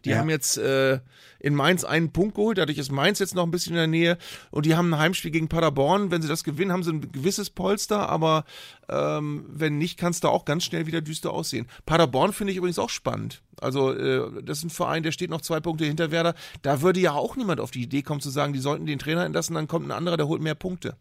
[0.04, 0.18] die Ja.
[0.18, 1.00] haben jetzt äh,
[1.40, 4.18] in Mainz einen Punkt geholt, dadurch ist Mainz jetzt noch ein bisschen in der Nähe
[4.50, 6.10] und die haben ein Heimspiel gegen Paderborn.
[6.10, 8.44] Wenn sie das gewinnen, haben sie ein gewisses Polster, aber
[8.90, 11.66] ähm, wenn nicht, kann es da auch ganz schnell wieder düster aussehen.
[11.86, 13.42] Paderborn finde ich übrigens auch spannend.
[13.62, 16.34] Also äh, das ist ein Verein, der steht noch zwei Punkte hinter Werder.
[16.60, 19.24] Da würde ja auch niemand auf die Idee kommen zu sagen, die sollten den Trainer
[19.24, 20.96] entlassen, dann kommt ein anderer, der holt mehr Punkte.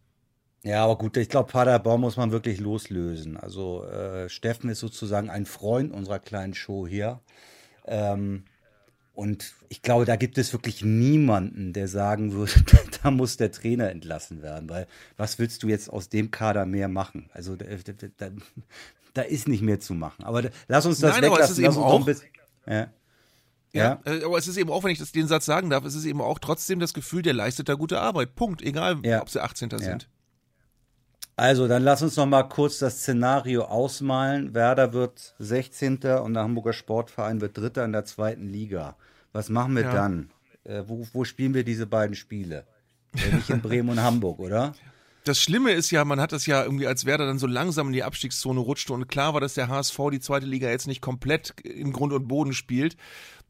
[0.63, 3.35] Ja, aber gut, ich glaube, Paderborn muss man wirklich loslösen.
[3.37, 7.19] Also äh, Steffen ist sozusagen ein Freund unserer kleinen Show hier.
[7.85, 8.45] Ähm,
[9.13, 12.53] und ich glaube, da gibt es wirklich niemanden, der sagen würde,
[13.03, 16.87] da muss der Trainer entlassen werden, weil was willst du jetzt aus dem Kader mehr
[16.87, 17.29] machen?
[17.33, 17.65] Also da,
[18.17, 18.29] da,
[19.13, 20.23] da, ist nicht mehr zu machen.
[20.23, 21.57] Aber lass uns das Nein, aber es weglassen.
[21.57, 22.29] ist Lass eben auch- bisschen,
[22.67, 22.87] ja.
[23.75, 25.95] Ja, äh, aber es ist eben auch, wenn ich das, den Satz sagen darf, es
[25.95, 28.35] ist eben auch trotzdem das Gefühl, der leistet da gute Arbeit.
[28.35, 28.61] Punkt.
[28.61, 29.21] Egal, Ja.
[29.21, 29.71] ob sie 18.
[29.79, 30.07] sind.
[31.35, 34.53] Also, dann lass uns noch mal kurz das Szenario ausmalen.
[34.53, 35.97] Werder wird 16.
[36.21, 38.95] und der Hamburger Sportverein wird Dritter in der zweiten Liga.
[39.31, 39.93] Was machen wir Ja.
[39.93, 40.29] dann?
[40.63, 42.65] Äh, wo, wo spielen wir diese beiden Spiele?
[43.15, 44.73] Äh, nicht in Bremen und Hamburg, oder?
[45.25, 47.93] Das Schlimme ist ja, man hat das ja irgendwie als Werder dann so langsam in
[47.93, 51.53] die Abstiegszone rutschte und klar war, dass der HSV die zweite Liga jetzt nicht komplett
[51.61, 52.95] in Grund und Boden spielt.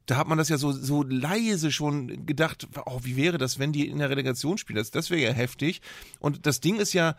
[0.06, 3.72] Da hat man das ja so, so leise schon gedacht, oh, wie wäre das, wenn
[3.72, 4.78] die in der Relegation spielen?
[4.78, 5.82] Das, das wäre ja heftig.
[6.20, 7.16] Und das Ding ist ja,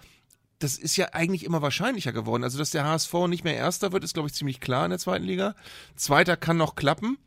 [0.58, 2.44] das ist ja eigentlich immer wahrscheinlicher geworden.
[2.44, 4.98] Also, dass der HSV nicht mehr Erster wird, ist, glaube ich, ziemlich klar in der
[4.98, 5.54] zweiten Liga.
[5.96, 7.18] Zweiter kann noch klappen.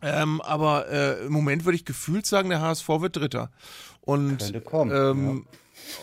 [0.00, 3.50] Ähm, aber äh, im Moment würde ich gefühlt sagen, der HSV wird Dritter.
[4.00, 5.46] Und, kommen, ähm,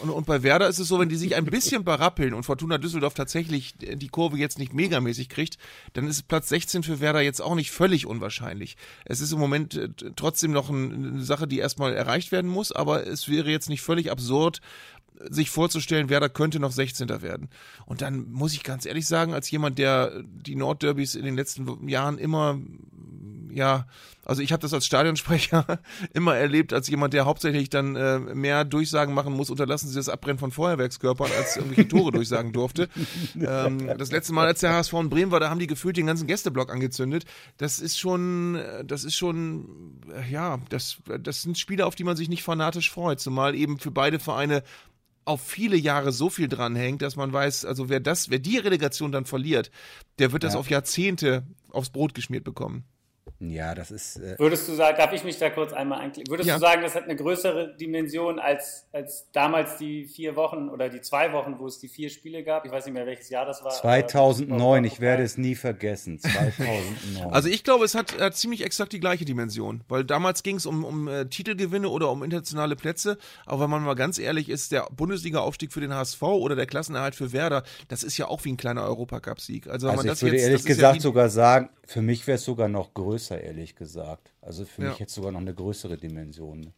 [0.02, 2.78] und, und bei Werder ist es so, wenn die sich ein bisschen berappeln und Fortuna
[2.78, 5.58] Düsseldorf tatsächlich die Kurve jetzt nicht megamäßig kriegt,
[5.94, 8.78] dann ist Platz 16 für Werder jetzt auch nicht völlig unwahrscheinlich.
[9.06, 12.72] Es ist im Moment äh, trotzdem noch ein, eine Sache, die erstmal erreicht werden muss,
[12.72, 14.62] aber es wäre jetzt nicht völlig absurd,
[15.30, 17.10] sich vorzustellen, Werder könnte noch 16.
[17.22, 17.50] werden.
[17.86, 21.88] Und dann muss ich ganz ehrlich sagen, als jemand, der die Nordderbys in den letzten
[21.88, 22.60] Jahren immer,
[23.52, 23.88] ja,
[24.26, 25.80] also ich habe das als Stadionsprecher
[26.14, 30.10] immer erlebt, als jemand, der hauptsächlich dann äh, mehr Durchsagen machen muss, unterlassen Sie das
[30.10, 32.90] Abbrennen von Feuerwerkskörpern, als irgendwelche Tore durchsagen durfte.
[33.36, 36.08] Ähm, das letzte Mal, als der HSV in Bremen war, da haben die gefühlt den
[36.08, 37.26] ganzen Gästeblock angezündet.
[37.58, 42.04] Das ist schon, äh, das ist schon, äh, ja, das, das sind Spiele, auf die
[42.04, 44.64] man sich nicht fanatisch freut, zumal eben für beide Vereine
[45.26, 49.12] auf viele Jahre so viel dranhängt, dass man weiß, also wer das, wer die Relegation
[49.12, 49.72] dann verliert,
[50.20, 50.60] der wird das Ja.
[50.60, 52.86] auf Jahrzehnte aufs Brot geschmiert bekommen.
[53.40, 54.18] Ja, das ist.
[54.18, 56.32] Äh, Würdest du sagen, darf ich mich da kurz einmal einklicken?
[56.32, 56.56] Würdest Ja.
[56.56, 61.02] du sagen, das hat eine größere Dimension als, als damals die vier Wochen oder die
[61.02, 62.66] zwei Wochen, wo es die vier Spiele gab?
[62.66, 63.72] Ich weiß nicht mehr, welches Jahr das war.
[63.72, 66.20] 2009, ich werde es nie vergessen.
[66.20, 66.84] 2009.
[67.32, 70.66] Also ich glaube, es hat, hat ziemlich exakt die gleiche Dimension, weil damals ging es
[70.66, 74.72] um, um äh, Titelgewinne oder um internationale Plätze, aber wenn man mal ganz ehrlich ist,
[74.72, 78.52] der Bundesliga-Aufstieg für den HSV oder der Klassenerhalt für Werder, das ist ja auch wie
[78.54, 79.68] ein kleiner Europacup-Sieg.
[79.68, 82.26] Also, wenn Also man ich das würde jetzt, ehrlich gesagt ja sogar sagen, für mich
[82.28, 84.32] wäre es sogar noch größer, ehrlich gesagt.
[84.42, 84.90] Also für Ja.
[84.90, 86.74] mich jetzt sogar noch eine größere Dimension.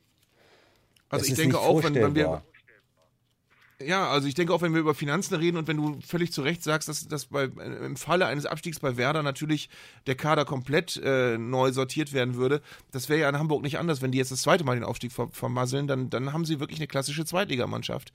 [1.10, 2.44] also es ich denke auch, wenn, wenn wir.
[3.80, 6.42] Ja, also ich denke auch, wenn wir über Finanzen reden und wenn du völlig zu
[6.42, 9.70] Recht sagst, dass, dass bei, im Falle eines Abstiegs bei Werder natürlich
[10.08, 14.02] der Kader komplett äh, neu sortiert werden würde, das wäre ja in Hamburg nicht anders.
[14.02, 16.80] Wenn die jetzt das zweite Mal den Aufstieg ver vermasseln, dann, dann haben sie wirklich
[16.80, 18.14] eine klassische Zweitligamannschaft.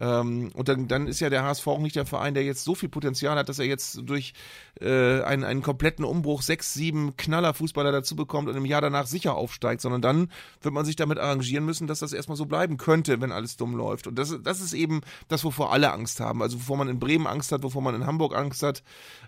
[0.00, 2.74] Ähm, und dann, dann ist ja der HSV auch nicht der Verein, der jetzt so
[2.74, 4.32] viel Potenzial hat, dass er jetzt durch
[4.80, 9.34] äh, einen, einen kompletten Umbruch sechs, sieben Knaller-Fußballer dazu bekommt und im Jahr danach sicher
[9.34, 13.20] aufsteigt, sondern dann wird man sich damit arrangieren müssen, dass das erstmal so bleiben könnte,
[13.20, 14.06] wenn alles dumm läuft.
[14.06, 16.42] Und das, das ist eben das, wovor alle Angst haben.
[16.42, 18.82] Also wovor man in Bremen Angst hat, wovor man in Hamburg Angst hat.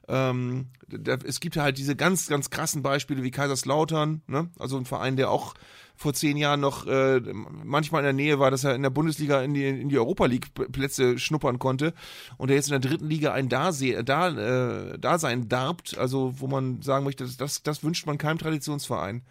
[0.08, 4.48] Ähm, da, es gibt halt diese ganz, ganz krassen Beispiele wie Kaiserslautern, ne?
[4.58, 5.54] also ein Verein, der auch
[5.96, 9.42] vor zehn Jahren noch äh, manchmal in der Nähe war, dass er in der Bundesliga
[9.42, 11.94] in die, in die Europa League Plätze schnuppern konnte
[12.36, 16.46] und der jetzt in der dritten Liga ein Dase da, äh, Dasein darbt, also wo
[16.46, 19.22] man sagen möchte, das, das wünscht man keinem Traditionsverein.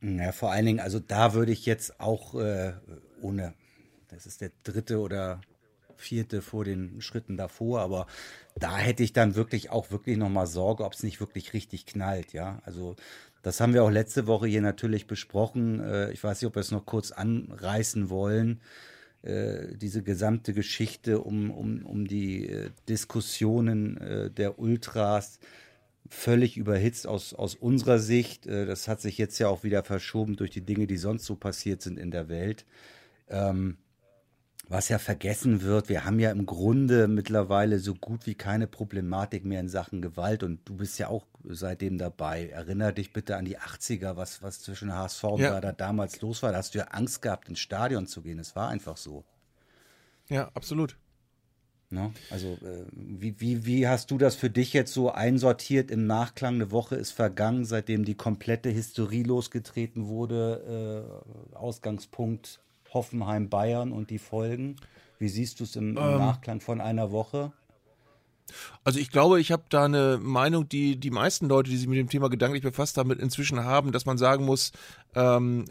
[0.00, 2.74] Ja, vor allen Dingen, also da würde ich jetzt auch äh,
[3.20, 3.54] ohne,
[4.08, 5.40] das ist der dritte oder
[6.00, 8.06] vierte vor den Schritten davor, aber
[8.56, 12.32] da hätte ich dann wirklich auch wirklich nochmal Sorge, ob es nicht wirklich richtig knallt,
[12.32, 12.60] ja.
[12.64, 12.96] Also
[13.44, 15.80] das haben wir auch letzte Woche hier natürlich besprochen.
[15.80, 18.60] Äh, ich weiß nicht, ob wir es noch kurz anreißen wollen.
[19.22, 25.38] Äh, diese gesamte Geschichte um, um, um die äh, Diskussionen der Ultras
[26.08, 28.46] völlig überhitzt aus, aus unserer Sicht.
[28.46, 31.82] Das hat sich jetzt ja auch wieder verschoben durch die Dinge, die sonst so passiert
[31.82, 32.64] sind in der Welt.
[33.28, 33.78] Ähm,
[34.74, 39.44] was ja vergessen wird, wir haben ja im Grunde mittlerweile so gut wie keine Problematik
[39.44, 42.48] mehr in Sachen Gewalt und du bist ja auch seitdem dabei.
[42.48, 45.60] Erinner dich bitte an die 80er, was, was zwischen HSV und ja.
[45.60, 46.50] da damals los war.
[46.50, 48.40] Da hast du ja Angst gehabt, ins Stadion zu gehen.
[48.40, 49.22] Es war einfach so.
[50.28, 50.96] Ja, absolut.
[51.90, 52.12] Ne?
[52.30, 56.56] Also, äh, wie, wie, wie hast du das für dich jetzt so einsortiert im Nachklang?
[56.56, 61.06] Eine Woche ist vergangen, seitdem die komplette Hysterie losgetreten wurde.
[61.54, 62.63] Äh, Ausgangspunkt
[62.94, 64.76] Hoffenheim, Bayern und die Folgen?
[65.18, 67.52] Wie siehst du es im, im ähm, Nachklang von einer Woche?
[68.84, 71.98] Also ich glaube, ich habe da eine Meinung, die die meisten Leute, die sich mit
[71.98, 74.72] dem Thema gedanklich befasst haben, inzwischen haben, dass man sagen muss,
[75.14, 75.64] ähm,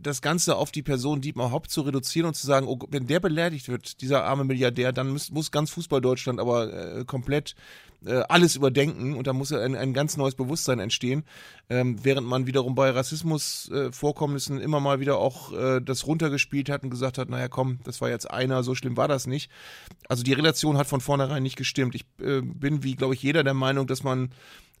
[0.00, 3.20] das Ganze auf die Person Dietmar Hopp zu reduzieren und zu sagen, oh, wenn der
[3.20, 7.54] beleidigt wird, dieser arme Milliardär, dann muss, muss ganz Fußball Deutschland aber äh, komplett
[8.06, 11.24] äh, alles überdenken und da muss ein, ein ganz neues Bewusstsein entstehen,
[11.70, 16.82] ähm, während man wiederum bei Rassismusvorkommnissen äh, immer mal wieder auch äh, das runtergespielt hat
[16.82, 19.50] und gesagt hat, naja komm, das war jetzt einer, so schlimm war das nicht.
[20.08, 21.94] Also die Relation hat von vornherein nicht gestimmt.
[21.94, 24.30] Ich äh, bin, wie glaube ich, jeder der Meinung, dass man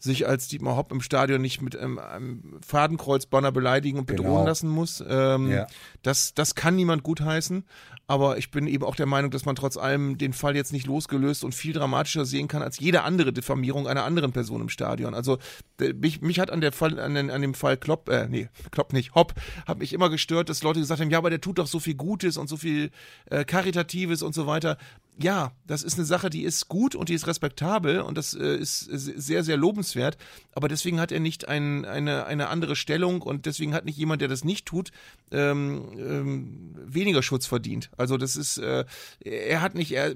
[0.02, 4.46] sich als Dietmar Hopp im Stadion nicht mit ähm, einem Fadenkreuzbanner beleidigen und bedrohen genau.
[4.46, 5.02] lassen muss.
[5.06, 5.66] Ähm, ja.
[6.02, 7.64] das, das kann niemand gutheißen.
[8.08, 10.86] Aber ich bin eben auch der Meinung, dass man trotz allem den Fall jetzt nicht
[10.86, 15.14] losgelöst und viel dramatischer sehen kann als jede andere Diffamierung einer anderen Person im Stadion.
[15.14, 15.38] Also
[15.80, 18.92] mich, mich hat an der Fall, an, den, an dem Fall Klopp, äh, nee, Klopp
[18.92, 19.34] nicht, Hopp,
[19.66, 21.94] hat mich immer gestört, dass Leute gesagt haben, ja, aber der tut doch so viel
[21.94, 22.90] Gutes und so viel
[23.26, 24.78] äh, Karitatives und so weiter
[25.20, 28.56] ja, das ist eine Sache, die ist gut und die ist respektabel und das äh,
[28.56, 30.16] ist sehr, sehr lobenswert.
[30.54, 34.22] Aber deswegen hat er nicht ein, eine, eine andere Stellung und deswegen hat nicht jemand,
[34.22, 34.90] der das nicht tut,
[35.30, 37.90] ähm, ähm, weniger Schutz verdient.
[37.96, 38.84] Also das ist, äh,
[39.20, 40.14] er hat nicht, er,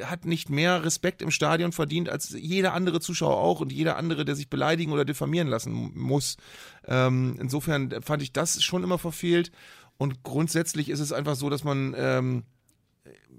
[0.00, 3.96] er hat nicht mehr Respekt im Stadion verdient als jeder andere Zuschauer auch und jeder
[3.96, 6.36] andere, der sich beleidigen oder diffamieren lassen muss.
[6.86, 9.50] Ähm, insofern fand ich das schon immer verfehlt.
[9.98, 12.44] Und grundsätzlich ist es einfach so, dass man ähm,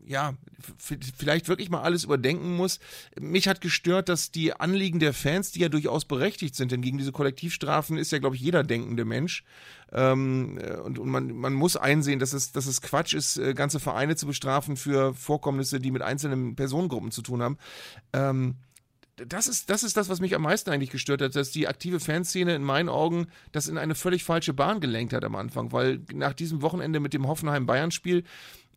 [0.07, 0.33] ja,
[0.69, 2.79] vielleicht wirklich mal alles überdenken muss.
[3.19, 6.97] Mich hat gestört, dass die Anliegen der Fans, die ja durchaus berechtigt sind, denn gegen
[6.97, 9.43] diese Kollektivstrafen ist ja, glaube ich, jeder denkende Mensch.
[9.91, 13.53] Ähm, äh, und, und man, man muss einsehen, dass es, dass es Quatsch ist, äh,
[13.53, 17.57] ganze Vereine zu bestrafen für Vorkommnisse, die mit einzelnen Personengruppen zu tun haben.
[18.13, 18.55] Ähm,
[19.17, 21.99] das ist, das ist das, was mich am meisten eigentlich gestört hat, dass die aktive
[21.99, 26.01] Fanszene in meinen Augen das in eine völlig falsche Bahn gelenkt hat am Anfang, weil
[26.13, 28.23] nach diesem Wochenende mit dem Hoffenheim-Bayern-Spiel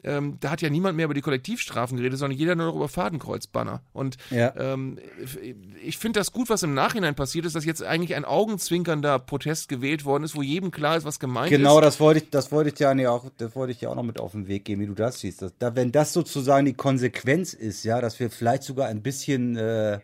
[0.04, 2.88] ähm, da hat ja niemand mehr über die Kollektivstrafen geredet, sondern jeder nur noch über
[2.88, 3.82] Fadenkreuzbanner.
[3.92, 4.54] Und ja.
[4.56, 4.98] ähm,
[5.82, 9.68] ich finde das gut, was im Nachhinein passiert ist, dass jetzt eigentlich ein augenzwinkernder Protest
[9.68, 11.74] gewählt worden ist, wo jedem klar ist, was gemeint genau, ist.
[11.76, 14.02] Genau, das wollte ich, das wollte ich ja auch, das wollte ich ja auch noch
[14.02, 15.42] mit auf den Weg geben, wie du das siehst.
[15.42, 19.56] Dass, da, wenn das sozusagen die Konsequenz ist, ja, dass wir vielleicht sogar ein bisschen
[19.56, 20.00] äh,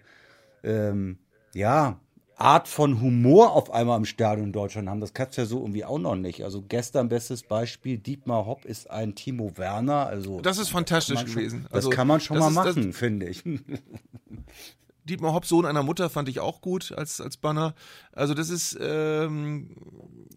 [0.63, 1.19] ähm,
[1.55, 2.01] ja,
[2.39, 5.01] Art von Humor auf einmal im Stadion in Deutschland haben.
[5.01, 6.45] Das kannst du ja so irgendwie auch noch nicht.
[6.45, 10.07] Also gestern bestes Beispiel, Dietmar Hopp ist ein Timo Werner.
[10.07, 11.67] Also das ist fantastisch schon, gewesen.
[11.71, 13.43] Also, das kann man schon mal ist, machen, finde ich.
[15.09, 17.75] Dietmar Hopp, Sohn einer Mutter, fand ich auch gut als, als Banner.
[18.13, 19.71] Also das ist, ähm,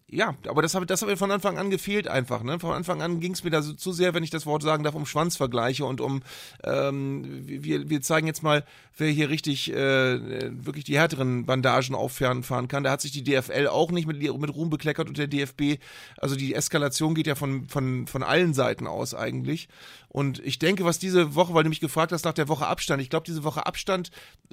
[0.08, 2.42] ja, aber das habe das hab mir von Anfang an gefehlt einfach.
[2.42, 2.58] Ne?
[2.58, 4.84] Von Anfang an ging es mir da so, zu sehr, wenn ich das Wort sagen
[4.84, 6.22] darf, um Schwanzvergleiche und um,
[6.64, 8.64] ähm, wir, wir zeigen jetzt mal,
[8.96, 12.84] wer hier richtig, äh, wirklich die härteren Bandagen auffahren fahren kann.
[12.84, 15.80] Da hat sich die DFL auch nicht mit, mit Ruhm bekleckert und der DFB.
[16.18, 19.68] Also die Eskalation geht ja von, von, von allen Seiten aus eigentlich.
[20.08, 23.00] Und ich denke, was diese Woche, weil du mich gefragt hast nach der Woche Abstand,
[23.00, 24.10] ich glaube, diese Woche Abstand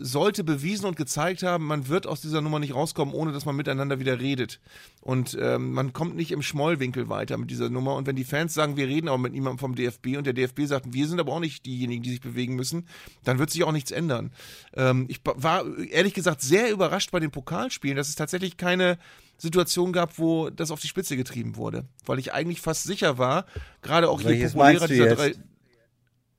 [0.08, 3.56] sollte bewiesen und gezeigt haben, man wird aus dieser Nummer nicht rauskommen, ohne dass man
[3.56, 4.60] miteinander wieder redet.
[5.02, 7.96] Und ähm, man kommt nicht im Schmollwinkel weiter mit dieser Nummer.
[7.96, 10.62] Und wenn die Fans sagen, wir reden auch mit niemandem vom DFB und der DFB
[10.66, 12.88] sagt, wir sind aber auch nicht diejenigen, die sich bewegen müssen,
[13.24, 14.32] dann wird sich auch nichts ändern.
[14.74, 18.98] Ähm, ich war ehrlich gesagt sehr überrascht bei den Pokalspielen, dass es tatsächlich keine
[19.38, 21.86] Situation gab, wo das auf die Spitze getrieben wurde.
[22.06, 23.46] Weil ich eigentlich fast sicher war,
[23.82, 25.34] gerade auch je populärer dieser drei.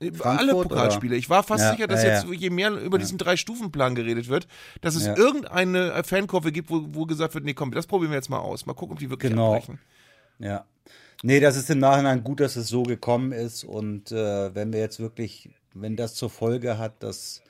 [0.01, 1.13] Frankfurt, alle Pokalspiele.
[1.13, 1.19] Oder?
[1.19, 4.47] Ich war fast ja, sicher, dass ja, jetzt, je mehr über diesen Drei-Stufen-Plan geredet wird,
[4.81, 8.31] dass es irgendeine Fankurve gibt, wo, wo gesagt wird, nee, komm, das probieren wir jetzt
[8.31, 8.65] mal aus.
[8.65, 9.55] Mal gucken, ob die wirklich genau.
[9.55, 9.81] abbrechen.
[10.39, 10.65] Ja.
[11.25, 13.65] Nee, das ist im Nachhinein gut, dass es so gekommen ist.
[13.65, 17.43] Und äh, wenn wir jetzt wirklich, wenn das zur Folge hat, dass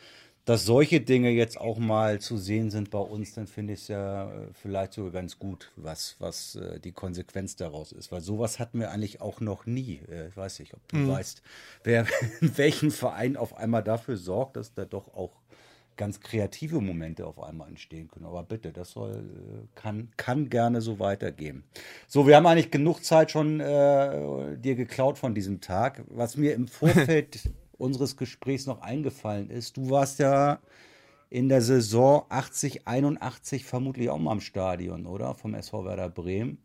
[0.48, 3.88] dass solche Dinge jetzt auch mal zu sehen sind bei uns, dann finde ich es
[3.88, 8.11] ja äh, vielleicht sogar ganz gut, was, was äh, die Konsequenz daraus ist.
[8.12, 10.00] Weil sowas hatten wir eigentlich auch noch nie.
[10.11, 11.08] Äh, ich weiß nicht, ob du mhm.
[11.08, 11.42] weißt,
[11.84, 12.06] wer
[12.40, 15.32] in welchem Verein auf einmal dafür sorgt, dass da doch auch
[15.98, 18.24] ganz kreative Momente auf einmal entstehen können.
[18.24, 19.24] Aber bitte, das soll,
[19.74, 21.64] kann, kann gerne so weitergehen.
[22.06, 26.04] So, wir haben eigentlich genug Zeit schon äh, dir geklaut von diesem Tag.
[26.08, 29.76] Was mir im Vorfeld unseres Gesprächs noch eingefallen ist.
[29.76, 30.58] Du warst ja
[31.30, 35.34] in der Saison 80, 81 vermutlich auch mal im Stadion, oder?
[35.34, 36.58] Vom SV Werder Bremen.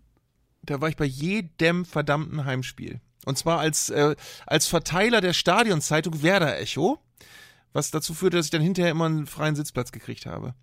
[0.63, 3.01] Da war ich bei jedem verdammten Heimspiel.
[3.25, 6.99] Und zwar als, äh, als Verteiler der Stadionzeitung Werder Echo
[7.73, 10.53] was dazu führte, dass ich dann hinterher immer einen freien Sitzplatz gekriegt habe.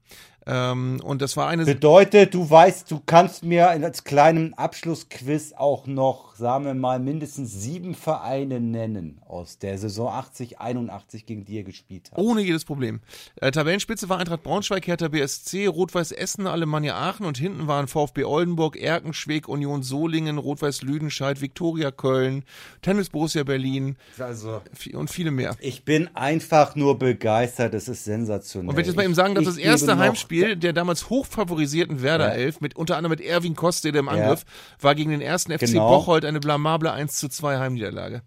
[0.46, 1.64] Ähm, und das war eine.
[1.64, 7.52] Bedeutet, du weißt, du kannst mir als kleinen Abschlussquiz auch noch, sagen wir mal, mindestens
[7.52, 12.20] sieben Vereine nennen aus der Saison 80, 81 gegen die ihr gespielt habt.
[12.20, 13.00] Ohne jedes Problem.
[13.36, 18.24] Äh, Tabellenspitze war Eintracht Braunschweig, Hertha BSC, Rot-Weiß Essen, Alemannia Aachen und hinten waren VfB
[18.24, 22.44] Oldenburg, Erkenschwick, Union Solingen, Rot-Weiß Lüdenscheid, Viktoria Köln,
[22.80, 24.62] Tennis Borussia Berlin also,
[24.94, 25.54] und viele mehr.
[25.60, 28.70] Ich bin einfach nur begeistert, es ist sensationell.
[28.70, 32.02] Und wenn ich jetzt mal eben sagen, dass das erste Heimspiel Spiel der damals hochfavorisierten
[32.02, 32.34] Werder ja.
[32.34, 34.84] Elf, mit unter anderem mit Erwin Koste im Angriff, ja.
[34.84, 35.88] war gegen den ersten FC genau.
[35.88, 38.22] Bocholt eine blamable 1 zu 2 Heimniederlage.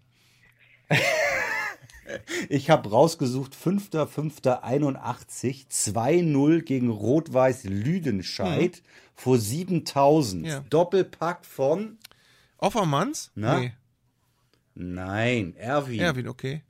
[2.48, 8.82] Ich habe rausgesucht, 5.5.81, 2-0 gegen Rot-Weiß Lüdenscheid mhm.
[9.14, 10.46] vor 7000.
[10.46, 10.60] Ja.
[10.68, 11.96] Doppelpack von
[12.58, 13.32] Offermanns?
[13.34, 13.58] Na?
[13.58, 13.72] Nee.
[14.74, 15.98] Nein, Erwin.
[15.98, 16.62] Erwin, okay.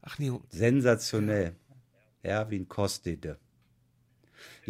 [0.00, 0.32] Ach nee.
[0.48, 1.54] Sensationell.
[2.22, 3.38] Erwin Kostede.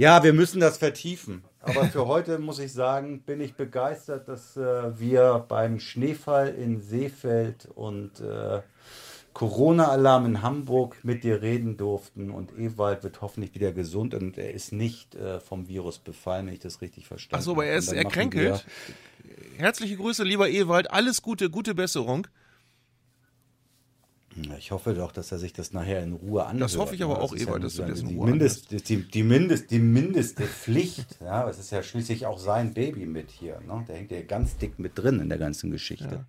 [0.00, 1.44] Ja, wir müssen das vertiefen.
[1.60, 6.80] Aber für heute muss ich sagen, bin ich begeistert, dass äh, wir beim Schneefall in
[6.80, 8.62] Seefeld und äh,
[9.34, 12.30] Corona-Alarm in Hamburg mit dir reden durften.
[12.30, 16.54] Und Ewald wird hoffentlich wieder gesund und er ist nicht äh, vom Virus befallen, wenn
[16.54, 17.50] ich das richtig verstanden habe.
[17.50, 18.64] Achso, aber er ist erkränkelt.
[19.58, 20.90] Herzliche Grüße, lieber Ewald.
[20.90, 22.26] Alles Gute, gute Besserung.
[24.58, 26.62] Ich hoffe doch, dass er sich das nachher in Ruhe anhört.
[26.62, 29.70] Das hoffe ich aber auch, Ewald, dass du das in Ruhe Mindest, die, die, Mindest,
[29.72, 33.60] die mindeste Pflicht, ja, es ist ja schließlich auch sein Baby mit hier.
[33.66, 33.84] Ne?
[33.88, 36.26] Der hängt ja ganz dick mit drin in der ganzen Geschichte.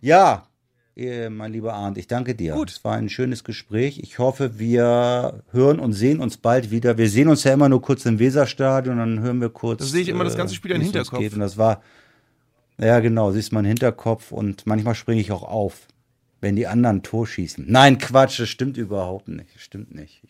[0.00, 0.46] Ja,
[0.94, 2.54] ja mein lieber Arndt, ich danke dir.
[2.54, 2.70] Gut.
[2.70, 3.98] Es war ein schönes Gespräch.
[3.98, 6.96] Ich hoffe, wir hören und sehen uns bald wieder.
[6.96, 9.80] Wir sehen uns ja immer nur kurz im Weserstadion, dann hören wir kurz.
[9.80, 11.34] Da sehe ich immer das ganze Spiel äh, im Hinterkopf.
[11.34, 11.82] Und das war,
[12.78, 15.86] ja genau, siehst du meinen Hinterkopf und manchmal springe ich auch auf
[16.40, 17.64] wenn die anderen Tor schießen.
[17.68, 19.54] Nein, Quatsch, das stimmt überhaupt nicht.
[19.54, 20.22] Das stimmt nicht.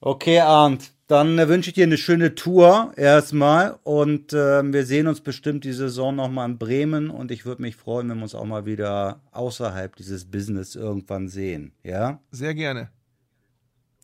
[0.00, 5.06] Okay, Arndt, dann äh, wünsche ich dir eine schöne Tour erstmal und äh, wir sehen
[5.06, 8.34] uns bestimmt die Saison nochmal in Bremen und ich würde mich freuen, wenn wir uns
[8.34, 11.72] auch mal wieder außerhalb dieses Business irgendwann sehen.
[11.84, 12.18] Ja?
[12.30, 12.90] Sehr gerne.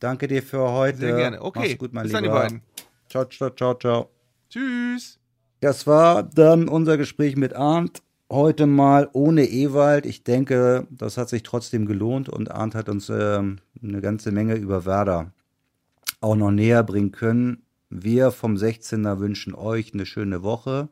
[0.01, 0.99] Danke dir für heute.
[0.99, 1.43] Sehr gerne.
[1.43, 1.61] Okay.
[1.61, 2.23] Mach's gut, mein Bis Lieber.
[2.23, 2.63] dann, die beiden.
[3.09, 4.11] Ciao, ciao, ciao, ciao.
[4.51, 5.19] Tschüss.
[5.61, 10.07] Das war dann unser Gespräch mit Arndt heute mal ohne Ewald.
[10.07, 14.55] Ich denke, das hat sich trotzdem gelohnt und Arndt hat uns äh, eine ganze Menge
[14.55, 15.33] über Werder
[16.21, 17.63] auch noch näher bringen können.
[17.91, 20.89] Wir vom 16er wünschen euch eine schöne Woche.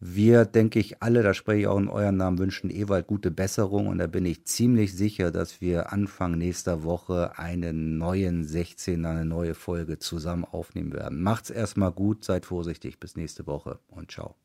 [0.00, 3.88] Wir, denke ich, alle, da spreche ich auch in euren Namen, wünschen Ewald gute Besserung
[3.88, 9.24] und da bin ich ziemlich sicher, dass wir Anfang nächster Woche einen neuen 16er, eine
[9.24, 11.20] neue Folge zusammen aufnehmen werden.
[11.20, 14.36] Macht's erstmal gut, seid vorsichtig, bis nächste Woche und ciao.